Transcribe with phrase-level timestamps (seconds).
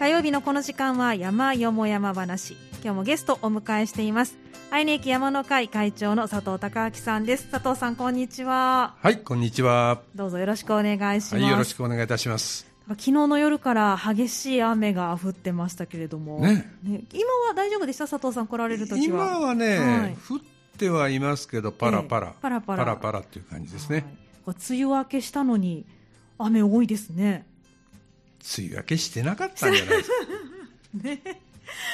[0.00, 2.56] 火曜日のこの時間は山よも山話。
[2.82, 4.38] 今日もゲストお迎えしています。
[4.70, 7.48] 愛媛駅山の会会長の佐藤孝明さんです。
[7.50, 8.94] 佐藤さんこんにちは。
[8.98, 10.00] はいこんにちは。
[10.14, 12.66] どうぞよろしくお願いします、はい、よろしくお願いいたします。
[12.88, 16.72] 昨日の夜から激しい雨が降ってましたけれども、ね。
[16.82, 18.08] ね今は大丈夫でした？
[18.08, 19.26] 佐藤さん来られる時は。
[19.36, 20.16] 今はね、はい。
[20.26, 20.38] 降っ
[20.78, 22.84] てはいますけどパラパラ、ええパラパラ。
[22.84, 24.06] パラパラっていう感じですね、
[24.46, 24.56] はい。
[24.70, 25.84] 梅雨明けしたのに
[26.38, 27.44] 雨多いですね
[28.58, 30.16] 梅雨明けしてなかったんじゃないですか。
[31.02, 31.40] ね。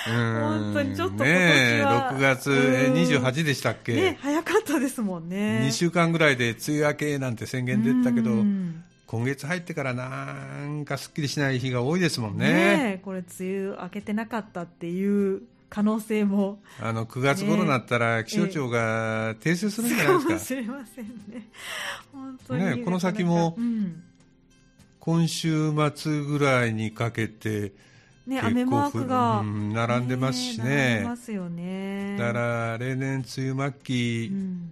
[0.07, 2.95] 本当にちょっと今年は6月うん。
[2.95, 5.67] 28でしたっけ、ね早かったですもんね。
[5.69, 8.85] 2週間ぐらいで梅雨明けなんて宣言出てたけどうん。
[9.07, 12.53] 今月入ってからなんかすっきりしない日が多いですもんね。
[12.53, 16.61] ねえこれ梅雨明けてなかったっていう可能性も。
[16.81, 20.13] あの9月頃になったら気象庁が訂正するんじゃないか。
[20.15, 21.49] もですか、しれませんね。
[22.13, 22.65] 本当に。
[22.65, 24.03] ねえこの先もうん
[25.07, 27.73] 今週末ぐらいにかけて
[28.27, 31.03] ね、結構雨マークが、うん並んでますしね。
[31.05, 32.17] ますよね。
[32.19, 34.71] だから例年梅雨末期、うん。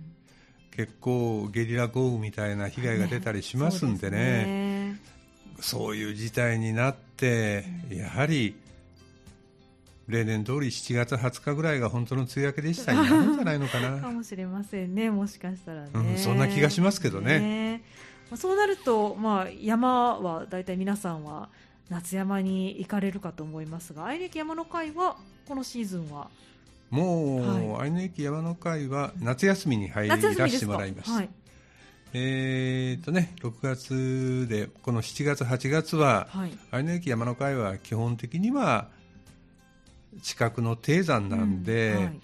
[0.72, 4.98] 結構ゲリラ豪雨みたいな被害が出たりしますんでね,、
[5.60, 8.56] そういう事態になって、やはり
[10.08, 12.90] 例年通り7月20日ぐらいが本当の梅雨明けでした。
[12.92, 15.90] になるんじゃないのかかなもしれませんね、もしかしたらね。
[15.94, 17.38] うんそんな気がしますけどね。
[17.38, 17.63] ね
[18.34, 21.50] まあそうなると、まあ、山は大体皆さんは
[21.88, 26.30] 夏山に行かれるかと思いますが、愛媛山の会はこのシーズンは？
[26.90, 31.12] もう、は愛媛駅山の会は夏休みに入らせてもらいます。
[31.12, 31.28] はい、
[32.12, 38.88] えーとね、6月でこの7月、8月は、はい、愛媛駅山の会は基本的には
[40.22, 42.20] 近くの低山なんで、うんはい。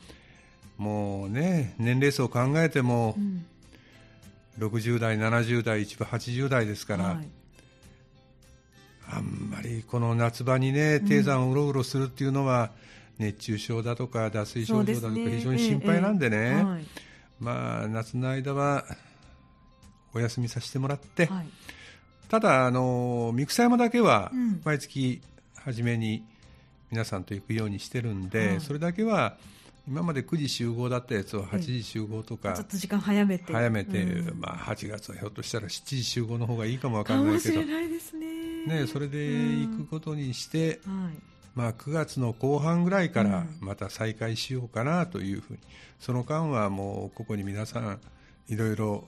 [0.76, 3.46] もうね年齢層を考えてもう、ん
[4.60, 7.28] 60代、70代、一部80代ですから、はい。
[9.12, 12.70] あんまりこの夏場にね低山をうろうろするっていうのは、
[13.18, 16.84] 熱中症だとか脱水症状だとか非常に心配なんでね、ええはい。
[17.40, 18.84] まあ、夏の間は
[20.14, 21.46] お休みさせてもらって、はい。
[22.28, 24.60] ただあの三草山だけはうん。
[24.64, 25.20] 毎月
[25.64, 26.22] 初めに
[26.90, 28.60] 皆さんと行くようにしてるんで、はい。
[28.60, 29.36] それだけは
[29.88, 33.52] 今まで9時集合だったやつを8時集合とかちょっと時間早めて。
[33.52, 34.40] 早めて、うん。
[34.40, 37.56] まあ、8月はひょっとしたら7時集合の方がいいかもわかかんないけど。
[37.56, 38.26] もしれ、ないですね。
[38.66, 41.18] ね、それで行くことにして、はい。
[41.54, 43.66] まあ、9月の後半ぐらいからうん。
[43.66, 45.58] また再開しようかなというふうに、
[45.98, 48.00] その間はもうここに皆さん
[48.48, 49.04] いろいろ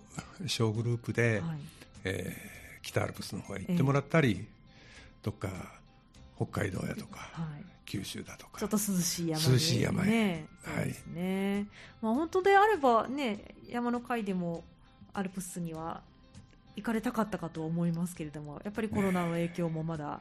[0.47, 1.59] 小グループで、はい。
[2.05, 2.53] えー
[2.83, 4.45] 北アルプスの方へ行ってもらったり、
[5.23, 5.49] どっか
[6.37, 7.65] 北海道やとか、はい。
[7.85, 8.59] 九州だとか。
[8.59, 10.95] ちょっと涼しい山に涼しい山へね、はい。
[11.15, 11.67] ね。
[12.01, 14.65] まあ本当であればね、山の会でも
[15.13, 16.01] アルプスには
[16.77, 20.21] 行かれたかったかと思いますけれども、やっぱりコロナの影響もまだ、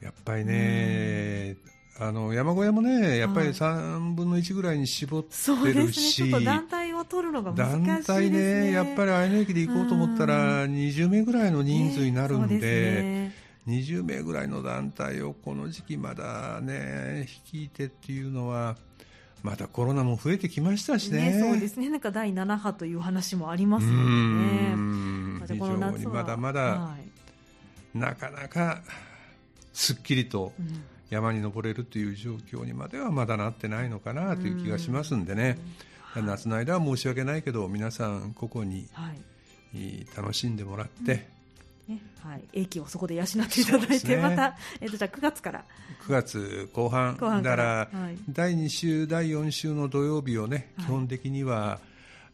[0.00, 1.56] やっぱりね、
[1.98, 3.54] あの山小屋もねやっぱりはい。
[3.56, 5.86] 3分の1ぐらいに絞ってそうですね。
[5.86, 7.86] るし、ちょっと団体を取るのが難しいですね。
[7.86, 13.32] 団体ね、やっぱり愛媛駅で行こうと思ったら、20名ぐらいの人数になるんで、
[13.66, 18.76] 20名ぐらいの団体をこの時期まだね、率いてっていうのは、
[19.42, 21.32] またコロナも増えてきましたしね。
[21.32, 21.90] ねそうですね。
[21.90, 25.44] なんか第7波という話もありますうもーんね。
[25.44, 27.14] んじゃあ非常にまだまだ、はい
[27.94, 28.82] なかなか
[29.72, 40.06] すっきりとうん山に登れるという状況にまではまだなってないのかなという気がしますんでね、うん夏の間は申し訳ないけど、皆さん、ここにはい。
[40.16, 41.28] 楽しんでもらって、
[41.88, 44.22] ね、はい、英気をそこで養っていただいて、ね。
[44.22, 45.64] また、えっ、と、じゃあ9月から、
[46.06, 47.56] 9月後半、だから。
[47.56, 48.16] ら、はい。
[48.30, 50.86] 第2週、第4週の土曜日をね、はい。
[50.86, 51.80] 基本的には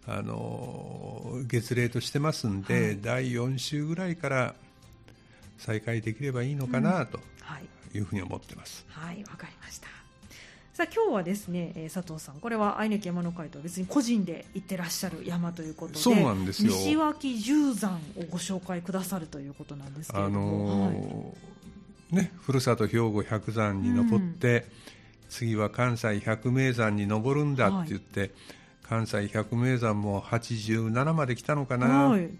[0.06, 3.00] あの月例としてますんで、はい。
[3.00, 4.54] 第4週ぐらいから
[5.58, 8.84] 再開できればいいのかなとはい、いうふうに思ってます。
[8.88, 9.99] はい、わかりました。
[10.72, 16.72] さあ、今日はですね、えー佐藤さん、これは愛媛県山の会とは別に個人で行ってらっしゃる山ということで、そうなんですよ。
[16.72, 20.94] 西脇十山をご紹介くださるということなんですけれあども、はい。
[20.94, 21.34] の
[22.12, 24.66] ね、ふるさと兵庫百山に登って、
[25.28, 28.30] 次は関西百名山に登るんだって言って、
[28.82, 32.30] 関西百名山も87まで来たのかな、はい、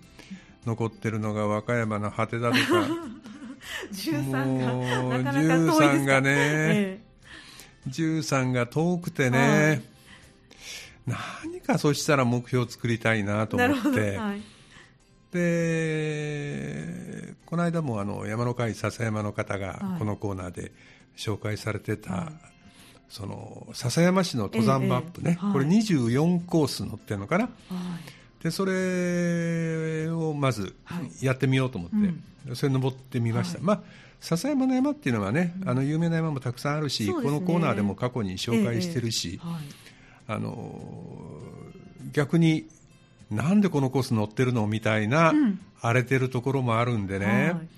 [0.66, 2.86] 残ってるのが和歌山の果てだとか。
[3.92, 5.84] 十三もうがなかなか遠いですか。
[5.84, 7.09] 13がねえ
[7.88, 9.82] 13が遠くてね、
[11.06, 11.50] はい。
[11.52, 14.42] 何かそしたら目標を作りたいなと思って、はい、
[15.32, 19.98] でこの間もあの山の会笹山の方がはい。
[19.98, 20.72] このコーナーで
[21.16, 22.26] 紹介されてた、はい。
[23.08, 25.52] その笹山市の登山マップね、ええはい。
[25.54, 27.44] これ24コース載ってるのかな。
[27.44, 27.50] は
[28.40, 28.44] い。
[28.44, 31.24] でそれをまずはい。
[31.24, 31.96] やってみようと思って、
[32.54, 33.66] それ登ってみました、はい。
[33.66, 33.82] まあ
[34.20, 39.62] 笹山の山っていうのはね、うん、あの有名な山もたくさんあるし、ね、このコーナーでも過去に紹介してるし、ええはい、
[40.28, 40.80] あの
[42.12, 42.68] 逆に
[43.30, 45.32] なんでこのコース乗ってるのみたいな、
[45.80, 47.68] 荒れてるところもあるんでね、はい、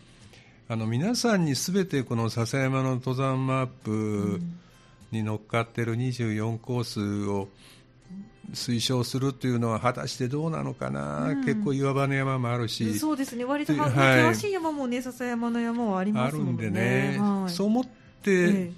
[0.69, 4.41] あの皆さんにすべてこの笹山の登山マップ
[5.11, 7.49] に乗っかってる24コースを
[8.53, 12.99] 推奨するというのは果たしてどうなのかな、うん、結構岩場の山もあるし。
[12.99, 13.45] そうですね。
[13.45, 16.59] 割と険しい山もね笹山の山はありますもんね。
[16.59, 18.73] あるんでね、はい、そう思って、ええ、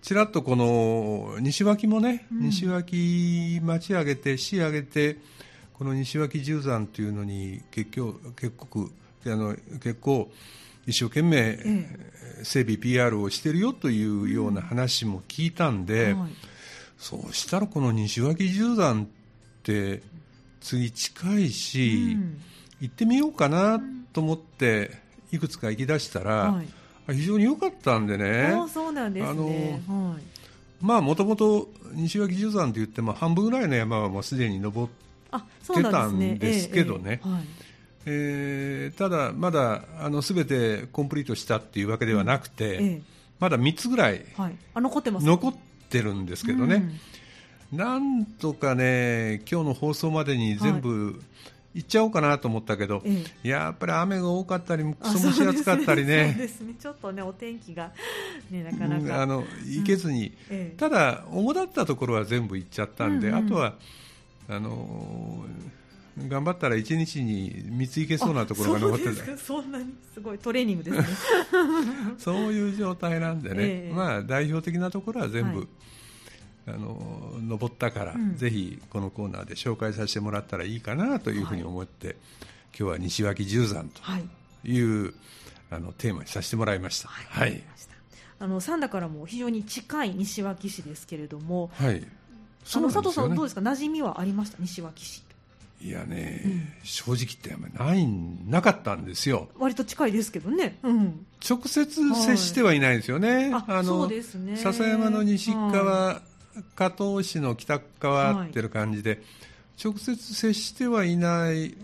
[0.00, 5.18] ちらっとこの西脇もね、うん、西脇町上げて市上げて
[5.74, 8.90] この西脇十山というのに結局結構
[9.26, 10.30] あの結構
[10.86, 11.58] 一生懸命
[12.42, 16.30] 整備 PR をしてるよというような話も聞いたんで、うんはい
[17.02, 19.06] そうしたらこの西脇十山っ
[19.64, 20.02] て
[20.60, 22.40] 次近いし、うん、
[22.80, 23.80] 行ってみようかな
[24.12, 24.92] と思って
[25.32, 28.54] いくつか行き出したら、はい、非常に良かったんでね。
[28.54, 29.82] あそうなんですね。
[29.88, 30.22] はい、
[30.80, 34.88] まあもともと西脇十山といっても半分ぐらいの山はもうすでに登っ
[35.74, 37.20] てたんですけどね。
[38.06, 43.02] えただ、まだあの全てコンプリートしたっていうわけではなくて、ええ、
[43.40, 45.54] まだ3つぐらい、はい、あ残ってます、残っ
[45.98, 46.82] ってるんですけどね、
[47.72, 51.20] うん、なんとかね、今日の放送までに全部、
[51.74, 56.60] 行っちゃおうかなと思ったけど、ええ、やっぱり雨が多かったり、くそ蒸し暑かったりね、そうです。
[56.60, 56.74] ね。
[56.78, 57.92] ちょっとね、お天気が、
[58.50, 63.74] ね、なかなか、あの行けずに、うんえ、ただ、主だったところは全部行っちゃったんで、うんうん、あとは
[64.48, 65.44] あの
[66.18, 69.14] 頑張ったら1日に3つ行けそうなところが残ってる。
[69.38, 71.06] そんなにすごいトレーニングですね。
[72.18, 75.68] そういう状態なんでね、まあ、代表的なところは全部、はい。
[76.64, 84.00] あの登ったから、うん、ぜひこのコーナーで紹介させてもらったらいいかなというふうに思って、はい、今日は西脇十山と
[84.68, 85.14] いう、はい、
[85.72, 87.08] あのテーマにさせてもらいました。
[87.08, 87.62] はい、はい、
[88.38, 92.06] あの三田からも非常に近い西脇市ですけれども、はい、
[92.74, 93.60] あの佐藤さんどうですか？
[93.60, 94.58] 馴染みはありました？
[94.60, 95.24] 西脇市
[95.84, 98.06] いやね、うん、正直言ってない
[98.46, 99.48] なかったんですよ。
[99.58, 104.22] 割と近いですけどね、うん、直接接してはいないですよね、はい、あの、ね、
[104.56, 106.22] 笹山の西側
[106.76, 109.20] 加東市の北側ってる感じで、はい、
[109.84, 111.76] 直接接してはいない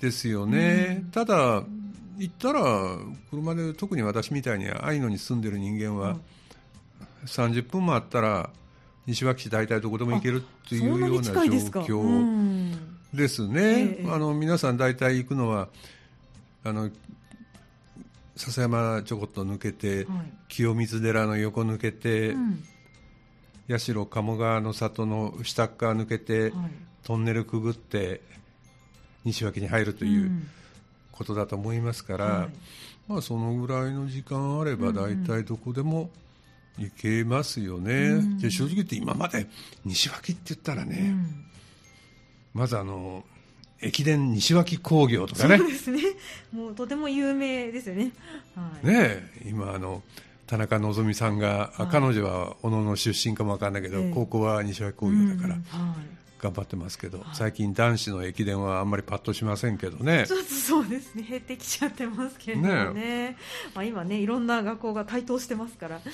[0.00, 1.64] ですよね、うん、ただ、
[2.18, 2.98] 行ったら
[3.30, 6.16] 車で特に私みたいに愛野に住んでる人間は、
[7.26, 8.50] 30分もあったら
[9.06, 12.76] 西脇市大体どこでも行けるっていうような状況
[13.14, 15.68] ですね、あの皆さん大体行くのは
[16.64, 16.90] あの
[18.36, 20.06] 笹山ちょこっと抜けて、はい、
[20.48, 22.64] 清水寺の横抜けて、うん。
[23.68, 26.52] 社鴨川の里の下側抜けて、はい、
[27.02, 28.20] トンネルくぐって
[29.24, 30.30] 西脇に入るという
[31.10, 32.48] ことだと思いますから、うんはい、
[33.08, 36.10] まあ、そのぐらいの時間あれば大体どこでも
[36.78, 39.46] 行けますよね、うん、で正直言って今まで
[39.84, 41.44] 西脇って言ったらね、うん、
[42.54, 43.24] まずあの
[43.80, 45.58] 駅伝西脇工業とかね。
[45.58, 46.02] そうですね。
[46.52, 48.10] もうとても有名ですよね、
[48.54, 50.02] はい、ね今あの
[50.46, 55.56] 田中希実さんが、はい、彼女は小野の出身かも分かんないけど、えー、高校は西脇工業だから、
[56.38, 60.24] 頑張ってますけど、はい、最近男子の駅伝はあんまりパッとしませんけどね。
[60.26, 63.36] ちょっとそうですね減ってきちゃってますけどね、ね、
[63.74, 66.04] まあ、今ねいろんな学校が台頭してますから、はい、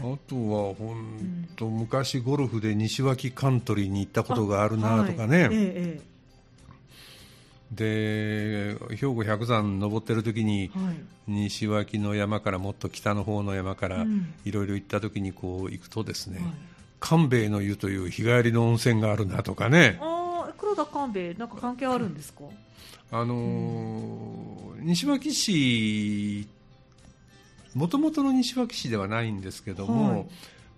[0.00, 5.54] あとは本当、うん、昔ゴルフで西脇カントリーに行ったことがあるなとかね、はい。
[5.54, 6.10] えー
[7.70, 10.96] で兵庫百山登ってる時に、はい、
[11.28, 14.04] 西脇の山からもっと北の方の山から
[14.44, 16.48] いろいろ行った時にこう行くとですね、はい、
[17.00, 19.98] 官兵衛の湯という日帰りの温泉があるなとかね。
[20.00, 22.44] あ黒田官兵衛なんか関係あるんですか？
[23.10, 26.46] あのーうん、西脇市
[27.74, 30.26] もともとの西脇市ではないんですけども、はい、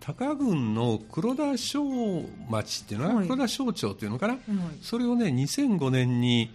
[0.01, 4.39] 高郡の黒田小町っていうのは、黒田小町っていうのかな、
[4.83, 6.51] それをね2005年に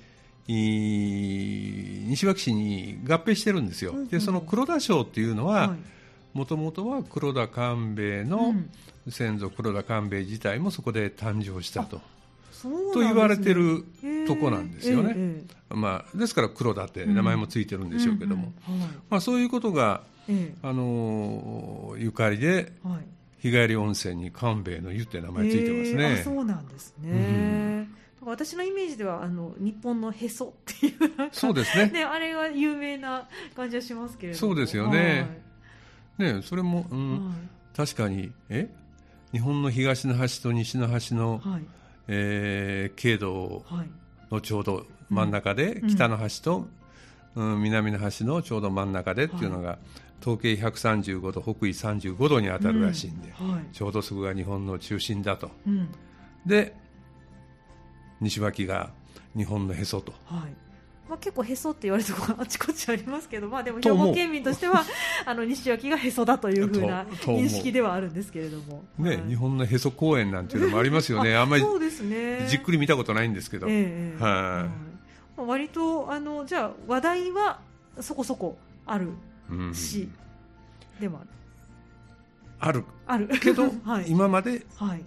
[0.48, 5.76] 西脇市に合併してるんですよ、でその黒田省っていうのは
[6.34, 8.54] もともとは黒田官兵衛の
[9.10, 12.02] 先祖黒田官兵衛自体もそこで誕生したと。
[12.94, 13.84] と言われてる
[14.26, 18.52] とこなんですよね、まあ、ですから黒田って名前もついてるんでしょうけども、
[19.12, 20.02] まあ、そういうことが、
[20.64, 22.72] あのゆかりで、
[23.40, 26.22] 日帰り温泉に官兵衛の湯って名前ついてますね。
[26.24, 27.94] そうなんですね、うん
[28.28, 30.96] 私のイメージではあの日本のへそっていう
[31.32, 31.92] そうですね。
[31.92, 34.54] ねあれが有名な感じはしますけれども。
[34.54, 35.30] そうですよね、
[36.18, 38.70] はい、ねそれも、うん、はい、確かにえ？
[39.32, 41.62] 日本の東の端と西の端の、はい、
[42.08, 43.64] えー、経度
[44.32, 46.68] のちょうど真ん中で、うん、北の端と
[47.38, 49.78] うん、南の端のちょうど真ん中でっていうのが、
[50.22, 53.52] 統計135度北緯35度に当たるらしいんで、うん。
[53.52, 53.66] はい。
[53.72, 55.52] ちょうどそこが日本の中心だと。
[55.68, 55.90] うん。
[56.46, 56.76] で
[58.20, 58.90] 西脇が
[59.36, 60.14] 日本のへそと。
[60.26, 60.67] はい
[61.10, 64.84] まあ、結構へそって言われるところあちこちありますけど、まあ、でも兵庫県民としては
[65.26, 69.28] あの西脇がへそだというふうな認識ではあるんですけれども、ね、はい。
[69.28, 71.36] 日本のへそ公園なんていうのもありますよね。
[71.38, 71.64] あんまり。
[71.64, 72.46] そうですね。
[72.50, 74.24] じっくり見たことないんですけど、ええええ。
[74.24, 74.34] はい。
[74.34, 74.88] はい
[75.38, 77.60] まあ割とあのじゃあ話題は
[78.02, 79.10] そこそこある
[79.50, 79.74] うん。
[79.74, 80.10] し、
[81.00, 81.22] でも
[82.60, 82.84] ある。
[83.06, 83.28] ある。
[83.30, 83.40] ある。
[83.40, 84.06] けど、 はい。
[84.10, 85.04] 今まではい。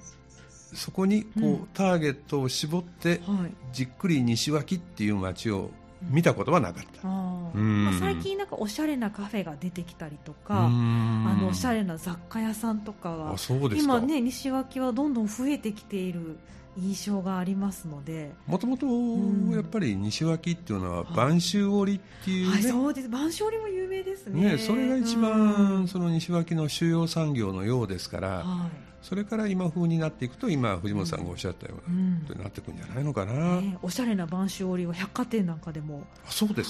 [0.73, 1.69] そこにこう、うん。
[1.75, 3.55] ターゲットを絞ってはい。
[3.73, 5.71] じっくり西脇っていう街を
[6.09, 11.29] 見たことはなかった、まあ、最近なんかおしゃれなカフェが出てきたりとうか、ん。
[11.29, 13.99] あのおしゃれな雑貨屋さんとかがあそうですか。
[13.99, 16.39] 今ね西脇はどんどん増えてきている
[16.79, 19.51] 印象がありますので、もともとん。
[19.51, 21.33] やっぱり西脇っていうのははい。
[21.33, 23.09] 播州織っていうはい、ね、そうです。
[23.09, 24.53] 播州織も有名ですね。
[24.53, 25.89] ねそれが一う番ん。
[25.89, 28.69] その西脇の主要産業のようですから、は
[29.03, 36.05] それから今風になっていくと今藤本さんがおっしゃったようなことになっていくんじゃないのかな、ね、おしゃれな播州織は百貨店なんかでも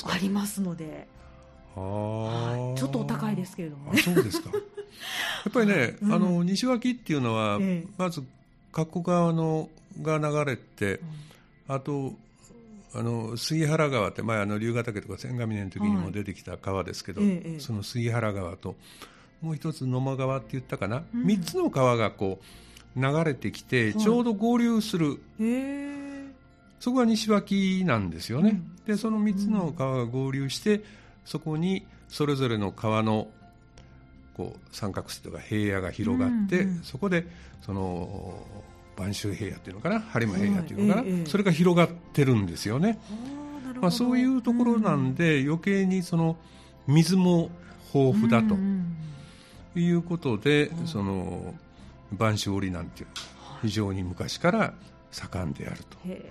[0.07, 1.09] ありますので、
[1.77, 3.91] あはーい、ちょっとお高いですけれども。
[3.91, 4.51] あねそうですか。
[4.55, 4.59] や
[5.49, 6.13] っぱりね、うん。
[6.13, 7.89] あの西脇っていうのは、ええ。
[7.97, 8.23] まず
[8.73, 9.69] 加古川の
[10.03, 11.01] が流れて、
[11.69, 12.15] あと
[12.93, 17.61] あの杉原川って前あの龍ヶ岳とか千ヶ峰の時にも出てきた川ですけど、はいええ。
[17.61, 18.77] その杉原川と
[19.41, 21.25] もう一つ野間川って言ったかな、うん。
[21.25, 22.41] 三つの川がこ
[22.97, 23.95] う流れてきて、はい。
[23.97, 25.13] ちょうど合流する。
[25.13, 26.27] へえ。
[26.79, 28.85] そこが西脇なんですよね、うん。
[28.87, 30.83] でその三つの川が合流して
[31.25, 33.29] そこにそれぞれの川の
[34.37, 36.83] こう三角州とか平野が広がって、うんうん。
[36.83, 37.27] そこで
[37.63, 38.43] その
[38.97, 40.01] 播州平野っていうのかな？
[40.01, 42.99] 播磨平野っていうのかな、はいそれが広がってるんですよね、
[43.81, 46.37] まあ、そういうところなんで、余計にその
[46.87, 47.51] 水も
[47.95, 48.57] 豊富だと。
[48.57, 48.97] うんうん
[49.79, 50.87] いうことで、うん。
[50.87, 51.55] その
[52.17, 53.09] 播州織なんていう
[53.63, 54.75] 非常に昔から
[55.11, 55.99] 盛んであると。
[56.07, 56.31] へ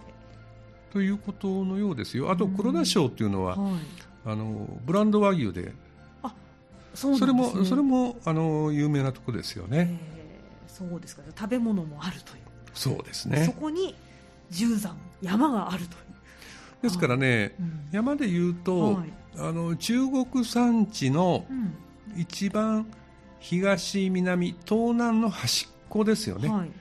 [0.91, 2.31] ということのようですよ。
[2.31, 2.55] あとうん。
[2.55, 3.71] 黒田賞っていうのは、えはい。
[4.25, 5.73] あのブランド和牛で、
[6.93, 9.99] そうそれもそれもあの有名なとこですよね。
[10.67, 11.21] そうですか。
[11.37, 12.43] 食べ物もあるという。
[12.73, 13.55] そうですそね。
[13.59, 13.95] こに
[14.49, 15.99] 十山山があるという。
[16.81, 17.87] ですからね、うん。
[17.91, 19.13] 山で言うと、はい。
[19.37, 21.73] あの中国山地のうん。
[22.17, 22.87] 一番
[23.39, 26.49] 東南東南の端っこですよね。
[26.49, 26.71] はい。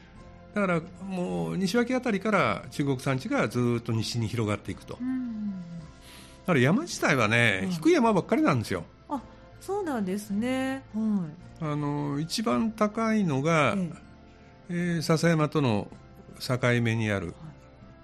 [0.55, 4.95] だからもう西脇あたりから中国山地がずっと西に広がっていくと。
[4.95, 5.55] だうん
[6.47, 7.71] から山自体はね、はい。
[7.71, 8.85] 低い山ばっかりなんですよ。
[9.09, 9.21] あ
[9.61, 10.83] そうなんですね。
[10.95, 11.27] は
[11.61, 13.93] あの一番高いのが、いえ。
[14.71, 15.89] えー笹山との
[16.41, 17.35] 境目にある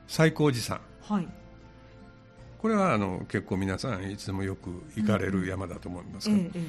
[0.09, 0.81] 最高寺山。
[1.11, 1.29] えはい。
[2.59, 6.61] これはあの結構皆さんいつでもよく行かれる山だと思いますが、えええ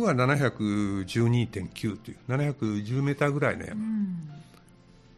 [0.00, 4.16] ここが712.9という710メーターぐらいのえう山、ん。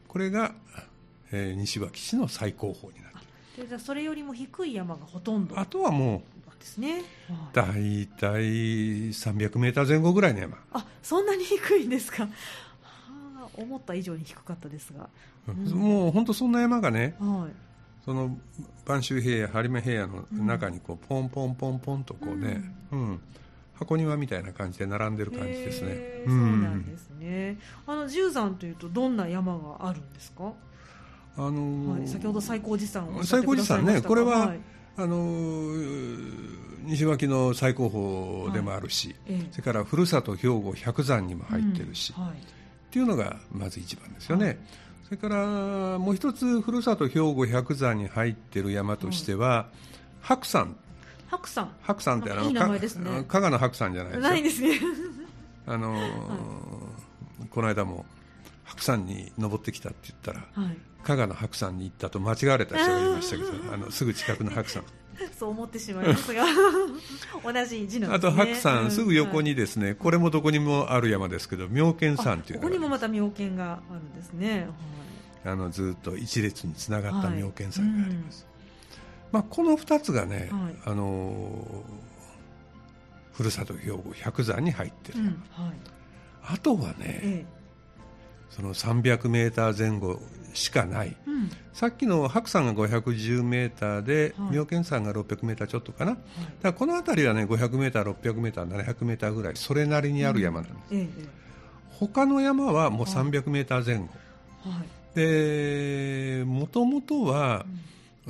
[0.09, 0.53] これが、
[1.31, 3.13] えー西脇市の最高峰になっ
[3.55, 7.03] ているそれよりも低い山がほとんどあとはもなんですね、
[7.53, 8.43] 大体
[9.11, 12.25] 300メーター前後ぐらいの山、あそんなに低いんですか。
[12.25, 12.29] は
[12.83, 15.09] あ思った以上に低かったですが。
[15.49, 15.65] うん。
[15.71, 17.55] もう本当そんな山がねはい。
[18.05, 18.37] その
[18.85, 23.21] 播州平野播磨平野の中にこうポンポンポンポンとこうね、うん
[23.85, 25.91] 箱庭みたいな感じで並んでる感じですね。
[25.93, 26.25] へ。
[26.27, 27.59] ーそうなんですね。
[27.87, 30.53] あの十山というとどんな山があるんですか？
[31.37, 34.61] あのーはい、先ほど最高寺山を最高寺山ねこれははい
[34.97, 39.47] あのー西脇の最高峰でもあるし、ええ。
[39.53, 42.33] それからふるさと兵庫百山にも入ってるし、うんはい。
[42.33, 42.35] っ
[42.91, 44.59] ていうのがまず一番ですよね、はい。
[45.05, 49.69] それからもう一つふるさと兵庫百山に入ってる山としては、
[50.21, 50.77] 白山
[51.33, 53.11] 白山白山ってあのいい名前ですね。
[53.11, 54.31] か加賀の白山じゃないですよ。
[54.31, 54.81] ないですね。
[55.67, 56.03] あのー
[57.51, 58.07] この間も
[58.65, 60.77] 白山に登ってきたって言ったらはい。
[61.03, 64.85] 加賀の白山に行ったと間違われた人がいましたけど あのすぐ近くの白山
[65.39, 66.45] そう思ってしまいますが、
[67.45, 68.21] 同じ字なんあ。
[68.21, 74.69] と白山、うんすぐ横はいにですね、これもどこにもある山ですけど妙見山っていうここにもまた妙見があるんですね。
[75.45, 77.39] あのずっと一列につながったはい。
[77.39, 78.47] 妙見山があります、
[79.33, 80.77] まあ、この2つがね、はい。
[80.85, 82.13] あのー
[83.33, 85.77] ふるさと兵庫百山に入ってる、うん、はい。
[86.45, 87.47] あとはねえ
[88.51, 90.21] その300メーター前後
[90.53, 91.17] しかない。
[91.27, 91.31] え。
[91.31, 91.51] うん。
[91.73, 94.57] さっきの白山が510メーターで、はい。
[94.57, 96.47] 妙見山が600メーターちょっとかな、だはい。
[96.47, 101.43] からこの辺りはね500メーター、600メーター、700メーターぐらいそれなりにある山なんです、えええ
[101.89, 103.15] 他の山はもうはい。
[103.15, 104.09] 300メーター前後、
[104.67, 104.69] え。
[104.69, 106.39] はい。
[106.39, 107.65] でもともとは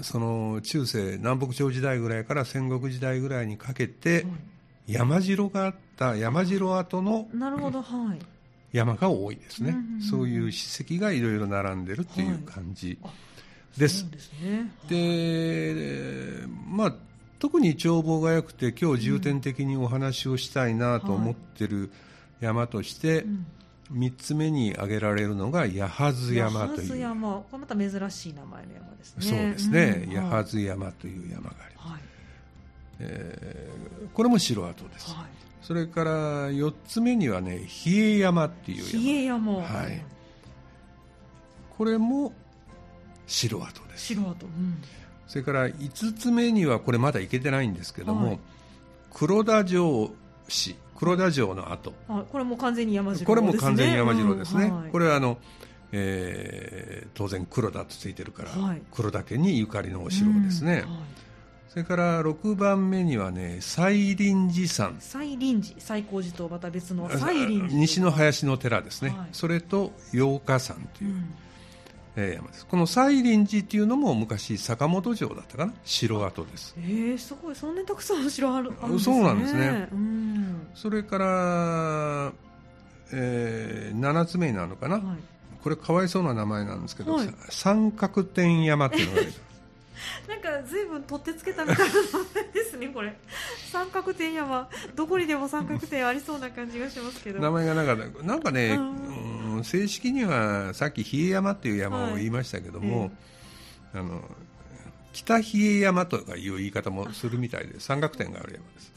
[0.01, 4.25] その中世南北朝時代ぐらいから戦国時代ぐらいにかけて、
[4.87, 8.19] 山城があった山城跡のなるほど、はい、
[8.73, 12.99] 山が多いですね、うんうんうんそういう史跡がいろいろ並んでるっていう感じ。
[13.77, 14.01] です。
[14.01, 14.71] そうですね。
[14.89, 16.95] で、まあ、
[17.39, 21.91] 特に眺望が良くて今日重点的にお話をしたいなと思ってる
[22.41, 23.47] 山として、うん
[23.93, 29.25] 3つ目に挙げられるのが八幡山という八幡山、これまた珍しい名前の山ですね。
[29.25, 32.01] そうですね、うん八幡山という山があります、はい。
[33.01, 35.27] えーこれも城跡です、は
[35.63, 36.11] それから
[36.51, 38.81] 4つ目にはね比叡山っていい。
[38.81, 39.83] う比山叡山。
[39.83, 40.05] はい
[41.79, 42.33] これも
[43.27, 44.47] 城跡です城跡。
[44.47, 44.77] うん。
[45.27, 48.39] それから5つ目にはこれまだ行けてないんですけども、はい
[49.15, 50.11] 黒田城
[50.49, 53.27] 市黒田城の跡あ、これも完全に山城ですね。
[53.27, 54.91] これも完全に山城ですね、うんはい。
[54.91, 55.37] これはあの、
[55.91, 58.83] えー当然黒田とついてるから、はい。
[58.93, 61.01] 黒田家にゆかりのお城ですね、うんはい。
[61.69, 65.01] それから6番目にはね西林寺山。
[65.01, 67.69] 西林寺、西光寺とまた別の西林寺。
[67.69, 69.29] 西の林の寺ですね、はい。
[69.33, 71.35] それと八日山という、うん。
[72.17, 75.75] えー山ですこの西林寺っていうのも昔坂本城だったかな？
[75.85, 79.17] 城跡ですえー、すごい、そんなにたくさんお城あるあるんですね。
[79.17, 80.67] そうなんですねうん。
[80.75, 82.33] それから、
[83.13, 85.05] えー7つ目になるのかな、はい。
[85.63, 89.23] これかわいそうな名前なんですけど、はいさ三角点山っていうのが
[90.29, 92.01] なんか随分取ってつけたみたいな名
[92.43, 93.17] 前ですね、これ。
[93.71, 97.39] 三角点山、どこにでも三角点ありそうな感じがしますけど。
[97.41, 99.22] 名前がなんかなんかね、うん
[99.63, 103.11] うん正式にはさっき比叡山っていう山を言いましたけども、はい
[103.95, 104.23] あの
[105.13, 108.93] 北比叡山とかいう言い方もするみたいで 三角点がある山です。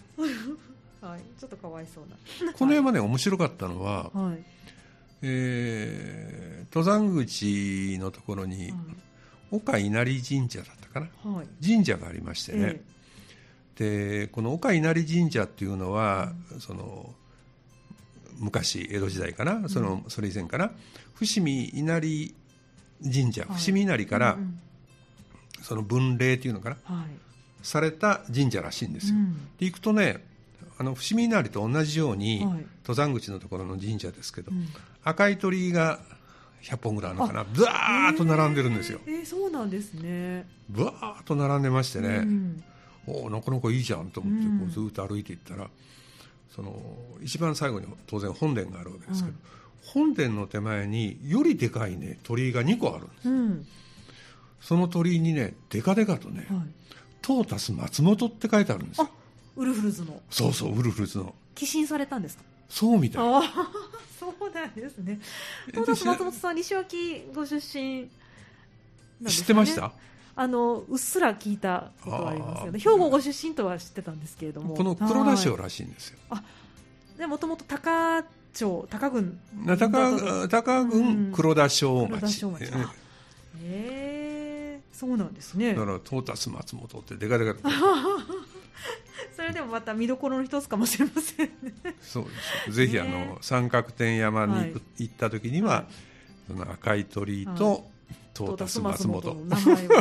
[1.01, 2.05] はい、ちょっとかわいそう
[2.45, 2.53] な。
[2.55, 4.43] この山ね面白かったのは、はい。
[5.21, 8.73] えー登山口のところに
[9.51, 11.31] 岡稲荷神社だったかな？
[11.31, 11.47] はい。
[11.65, 12.81] 神社がありましてね、
[13.77, 17.13] えでこの岡稲荷神社っていうのは、その
[18.37, 20.71] 昔江戸時代かな、そのそれ以前かな。
[21.13, 22.33] 伏見稲荷
[23.03, 23.57] 神社、はい。
[23.57, 24.37] 伏見稲荷から、
[25.61, 26.77] その分霊っていうのかな。
[26.83, 27.05] はい。
[27.63, 29.33] された神社らしいんですよ、うん。
[29.57, 30.23] で行くとね
[30.77, 32.65] あの伏見稲荷と同じように、はい。
[32.83, 34.67] 登山口のところの神社ですけど、うん。
[35.03, 35.99] 赤い鳥居が
[36.61, 37.45] 100本ぐらいあるのかな。
[37.53, 38.99] ずわーっと並んでるんですよ。
[39.07, 40.47] えそうなんですね。
[40.69, 42.63] ぶわーっと並んでましてね、うん
[43.07, 44.59] おおなかなかいいじゃんと思ってうん。
[44.59, 45.69] こうずーっと歩いていったら、
[46.55, 49.39] その一番最後に当然本殿があるわけですけど、うん
[49.87, 53.67] 本殿の手前によりでかいね鳥居が2個あるんですうん。
[54.59, 56.59] その鳥居にねでかでかとねはい。
[57.21, 59.11] 「トータス松本」って書いてあるんですよあ、
[59.55, 62.43] ウルフルズのそうそうウルフルズの寄進されたんですか？
[62.67, 63.43] そうみたいああ、
[64.19, 65.19] そうなんですね。
[65.67, 68.07] えトータスで松本さん、西脇ご出身なん
[69.25, 69.93] です知ねってました？
[70.37, 72.79] あのうっすら聞いたことはありますけどあー。
[72.79, 74.75] 兵庫ご出身とは知ってたんですけれども。
[74.75, 76.17] この黒田省はいらしいんですよ。
[77.17, 80.89] でもともと高町高郡な高高うん。
[80.89, 82.43] 郡黒田省町。
[82.43, 82.87] うん
[83.63, 85.73] えそうなんですね。
[85.73, 87.69] だからトータス松本ってでかでかと
[89.35, 91.95] それでもまた見どころの一つかもしれませんね。
[92.01, 92.29] そうで
[92.67, 92.71] す。
[92.73, 93.27] ぜひあね。
[93.33, 95.85] の三角点山に行った時には、はい。
[96.47, 97.85] その赤い鳥居はと
[98.35, 99.89] トータス松本、の名前を。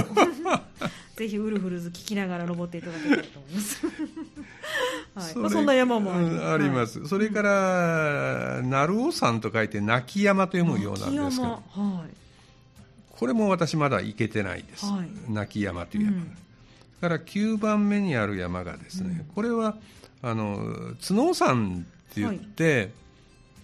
[1.16, 3.86] ぜひウルフルズ聞きながら登っていただけたらと思います、
[5.14, 5.32] はい。
[5.32, 12.14] それまあ、そんな山もあり,、うんあります、それから鳴尾山と書いて泣き山と読むようなんですけ秋ど山はい。
[13.10, 15.32] これも私まだ行けてないです、はい。
[15.32, 16.36] 泣き山という山、うん。
[17.00, 19.34] から9番目にある山がですね、うん。
[19.36, 19.76] これは
[20.20, 22.90] あの角山って言って、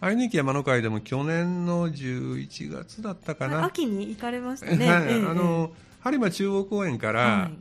[0.01, 5.03] 愛媛県山の会でも去年の11月だったかな、秋に行かれましたね、はい。
[5.09, 7.59] ええあの播磨中央公園から、はい。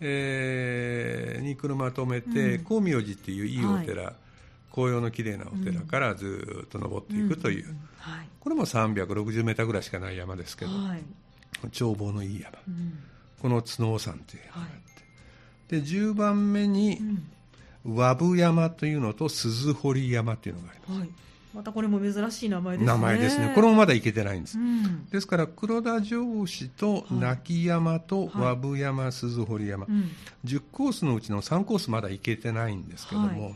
[0.00, 2.64] えーに車止めて、うん。
[2.64, 4.14] 光明寺っていういいお寺、
[4.72, 7.70] 紅葉の綺麗なお寺うんからずーっと登っていくという、ん。
[7.70, 8.28] んはい。
[8.40, 11.02] これも360メーターぐらいしかない山ですけど、はい。
[11.72, 12.58] 眺望のいい山。
[12.66, 12.98] うん。
[13.40, 14.68] この角山という山があはい。
[14.70, 14.72] っ
[15.68, 17.28] て、で10番目にうん。
[17.94, 21.10] 和布山というのと鈴堀山というのがあります、はい、
[21.56, 22.92] またこれも珍しい名前ですね。
[22.92, 23.50] 名前ですね。
[23.54, 25.06] これもまだ行けてないんです、うん。
[25.06, 30.10] ですから黒田城市と泣山と和布山、鈴堀山、うん。
[30.44, 33.54] 10コースのうちの3コースまだ行けてないんですけども、はい。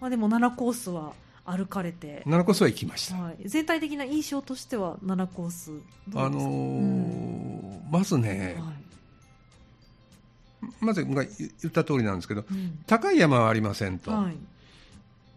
[0.00, 5.72] まあ、でも7コースは歩かれて、7コースは行きました、はい、全体的な印象としては7コース
[6.14, 8.70] あのーまずね、は
[10.70, 10.74] い。
[10.78, 12.78] まずが言った通りなんですけどうん。
[12.86, 14.36] 高い山はありませんと、はい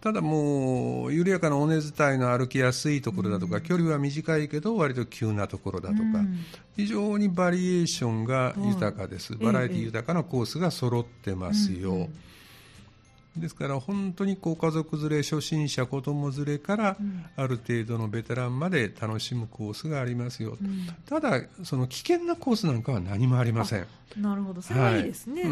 [0.04, 6.04] ただもう緩やかな尾根伝いの歩きやすいところだとか、距離は短いけど割と急なところだとか、
[6.76, 12.10] 非常にバリエーションが豊かです、バラエティ豊かなコースが揃ってますよ。
[13.38, 16.98] ですから本当にこう家族連れ、初心者、子供連れから
[17.38, 23.88] ある程度のベテランまで楽しむコースがありますよ、うん、ただ、その危険なコースなんかは何もありません。
[24.18, 25.00] なるほど、それはい。
[25.00, 25.44] いですね。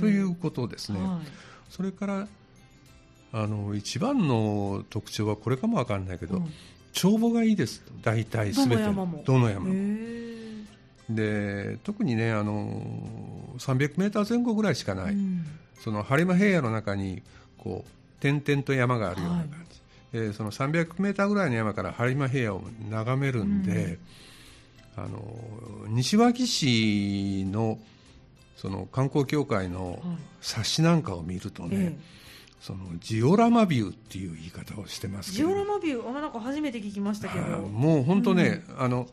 [0.00, 0.98] ということですね。
[0.98, 1.26] はい、
[1.70, 2.28] それから
[3.36, 6.52] あの一番の特徴はこれかもわかんないけど、うん、
[6.92, 7.82] 帳簿がいいです。
[8.00, 9.74] 大体すべてどの山も。
[11.10, 12.80] で特にねあの
[13.58, 15.44] 300メーター前後ぐらいしかない、うん、
[15.82, 17.22] その播磨平野の中に
[17.58, 19.48] こう点々と山があるような感
[20.12, 23.98] じ、はい、その300メーターぐらいの山から播磨平野を眺めるんで、
[24.96, 25.20] うん、あの
[25.88, 27.78] 西脇市の
[28.56, 30.00] その観光協会の
[30.40, 31.96] 冊子なんかを見るとね、はい
[32.64, 37.58] そのジオラマビューっていう言い方をしてますジオラマビューあなんか初めて聞きましたけど。
[37.58, 39.06] もう本当ね、うん、あの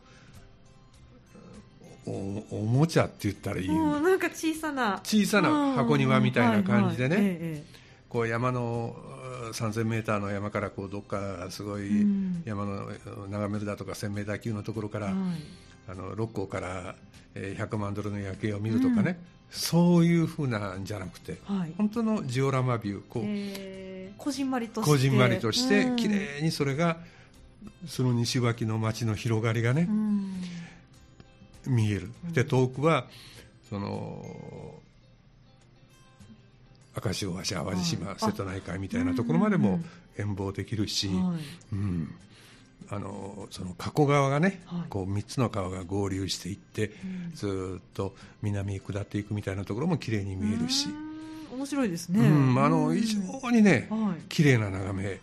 [2.06, 3.68] おおもちゃって言ったらいい。
[3.68, 5.00] なんか小さな。
[5.04, 7.62] 小さな箱庭みたいな感じでね、
[8.08, 8.96] こう山の
[9.52, 12.06] 3000メーターの山からこうどっかすごい
[12.46, 12.88] 山の
[13.28, 15.36] 眺めるだとか1000メーター級のところから、うん、
[15.88, 16.94] あの六甲から
[17.34, 19.20] 100万ドルの夜景を見るとかね、
[19.52, 24.90] そういうふうなんじゃなくて、はい、本当のジオラマビューこうこじんまりとして。
[24.90, 26.96] こじんまりとして、綺麗にそれが
[27.86, 29.88] その西脇の街の広がりがね、
[31.66, 32.10] 見える。
[32.32, 33.06] で遠くは
[33.68, 34.74] その
[36.94, 39.80] 赤潮橋淡路島、瀬戸内海みたいなところまでも
[40.16, 41.08] 遠望できるし、
[41.72, 42.14] うん
[42.90, 50.88] あのその加古川がね、はい、こう3つの川が合流していって、うん、ずっと南に下っていくみたいなところも綺麗に見えるし。
[51.52, 55.20] 面白いですね、うん、あの非常にね、はい、綺麗な眺め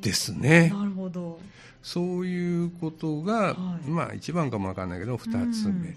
[0.00, 0.70] ですね。
[0.70, 1.40] なるほど。
[1.82, 5.94] そういうことが、はい、まあ一番かもわかんないけど2つ目、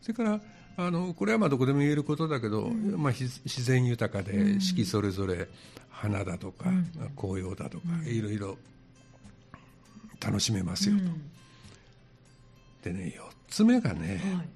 [0.00, 0.40] それから
[0.76, 5.48] あのこれはまあどこでも言えることだけど、うん、まあ、自然豊かで四季それぞれ
[5.90, 6.70] 花だとか、
[7.16, 8.56] 紅葉だとか、いろいろ
[10.20, 11.30] 楽しめますよと、うん、
[12.82, 14.48] でね4つ目がね、はい、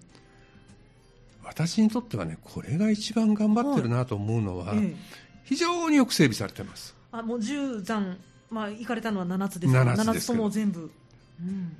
[1.44, 4.94] 私にとってはねこれが一番頑張ってるなと思うのは、はい、
[5.44, 6.94] 非常によく整備されてます。
[7.12, 8.16] あもう10山、
[8.50, 10.90] まあ、行かれたのは7つですか？7つとも全部、
[11.40, 11.76] うん、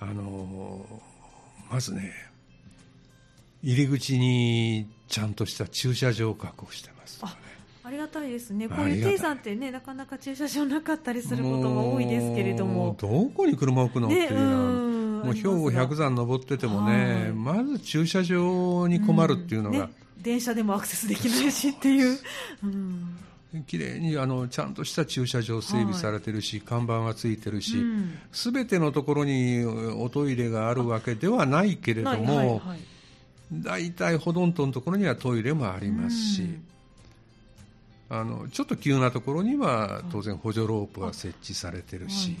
[0.00, 2.12] あのー、まずね
[3.62, 7.20] 入り口にちゃんとした駐車場を確保してます。
[7.22, 7.36] あ
[7.90, 22.16] ありがたいですね、こういう低山ってね、なかなか駐車場なかったりすることが多いですけれども、どこに車置くの、ね、っていうのは、もう兵庫百山登っててもね、まず駐車場に困るっていうのが、ね、電車でもアクセスできないしっていう。
[22.62, 23.16] うん。
[23.66, 27.84] 綺麗にあのちゃんとした駐車場整備されてるし、はい、看板がついてるし、
[28.30, 32.62] す、べ、てのところにおトイレがあるわけではないけれども、
[33.52, 36.60] 大体、ほとんどのところにはトイレもありますし、
[38.12, 42.36] あのちょっと急なところには当然補助ロープが設置されてるし、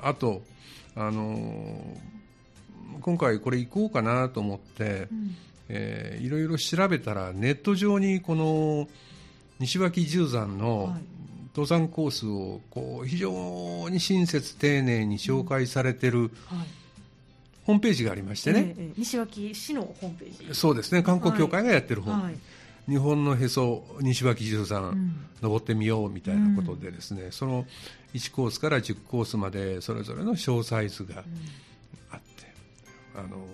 [0.00, 0.42] あと
[0.94, 1.96] あの
[3.00, 5.36] 今回これ行こうかなと思って、うん、
[5.70, 8.86] えー、いろいろ調べたらネット上にこの
[9.60, 10.96] 西脇十山の
[11.54, 16.30] 登山コースをこう非常に親切丁寧に紹介されてる、
[17.64, 20.54] ホームページがありましてね、えー、西脇市のホームページ。
[20.54, 21.02] そうですね。
[21.02, 22.38] 観光協会がやってるホーム、
[22.88, 27.66] 日本のへそ西脇十山、うん、登ってみようみたいなことでですね、うん、その
[28.14, 31.22] 1コースから10コースまでそれぞれの小サイズが
[32.10, 32.52] あって、
[33.14, 33.44] うん、あの